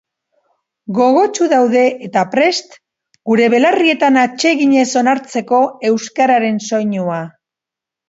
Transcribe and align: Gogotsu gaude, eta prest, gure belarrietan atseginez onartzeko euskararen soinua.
Gogotsu 0.99 1.49
gaude, 1.51 1.83
eta 2.07 2.23
prest, 2.31 2.73
gure 3.33 3.51
belarrietan 3.57 4.19
atseginez 4.25 4.89
onartzeko 5.05 5.63
euskararen 5.95 6.63
soinua. 6.73 7.25